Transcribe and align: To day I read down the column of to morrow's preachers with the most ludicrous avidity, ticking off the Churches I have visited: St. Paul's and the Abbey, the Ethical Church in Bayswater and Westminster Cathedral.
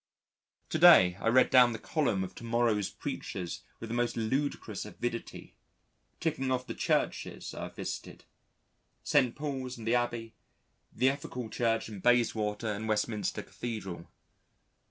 To 0.69 0.79
day 0.79 1.15
I 1.21 1.27
read 1.27 1.51
down 1.51 1.73
the 1.73 1.77
column 1.77 2.23
of 2.23 2.33
to 2.33 2.43
morrow's 2.43 2.89
preachers 2.89 3.61
with 3.79 3.87
the 3.87 3.93
most 3.93 4.17
ludicrous 4.17 4.83
avidity, 4.83 5.53
ticking 6.19 6.49
off 6.49 6.65
the 6.65 6.73
Churches 6.73 7.53
I 7.53 7.65
have 7.65 7.75
visited: 7.75 8.25
St. 9.03 9.35
Paul's 9.35 9.77
and 9.77 9.85
the 9.87 9.93
Abbey, 9.93 10.33
the 10.91 11.07
Ethical 11.09 11.51
Church 11.51 11.87
in 11.87 11.99
Bayswater 11.99 12.73
and 12.73 12.89
Westminster 12.89 13.43
Cathedral. 13.43 14.09